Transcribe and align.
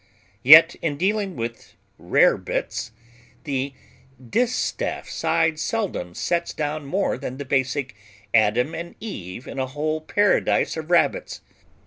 Yet 0.41 0.73
in 0.81 0.97
dealing 0.97 1.35
with 1.35 1.75
"Rarebits" 1.99 2.91
the 3.43 3.71
distaff 4.31 5.07
side 5.07 5.59
seldom 5.59 6.15
sets 6.15 6.55
down 6.55 6.87
more 6.87 7.19
than 7.19 7.37
the 7.37 7.45
basic 7.45 7.93
Adam 8.33 8.73
and 8.73 8.95
Eve 8.99 9.45
in 9.47 9.59
a 9.59 9.67
whole 9.67 10.01
Paradise 10.01 10.75
of 10.75 10.89
Rabbits: 10.89 11.41
No. 11.69 11.77